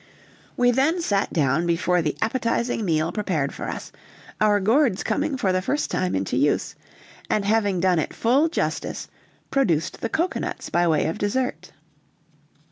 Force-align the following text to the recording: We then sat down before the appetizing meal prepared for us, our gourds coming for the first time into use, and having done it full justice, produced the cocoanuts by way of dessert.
We 0.57 0.71
then 0.71 0.99
sat 0.99 1.31
down 1.31 1.67
before 1.67 2.01
the 2.01 2.17
appetizing 2.23 2.83
meal 2.83 3.11
prepared 3.11 3.53
for 3.53 3.69
us, 3.69 3.91
our 4.41 4.59
gourds 4.59 5.03
coming 5.03 5.37
for 5.37 5.53
the 5.53 5.61
first 5.61 5.91
time 5.91 6.15
into 6.15 6.35
use, 6.37 6.73
and 7.29 7.45
having 7.45 7.79
done 7.79 7.99
it 7.99 8.11
full 8.11 8.49
justice, 8.49 9.07
produced 9.51 10.01
the 10.01 10.09
cocoanuts 10.09 10.71
by 10.71 10.87
way 10.87 11.05
of 11.05 11.19
dessert. 11.19 11.71